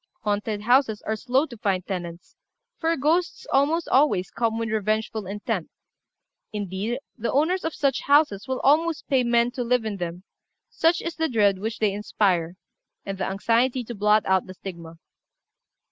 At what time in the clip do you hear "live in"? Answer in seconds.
9.63-9.97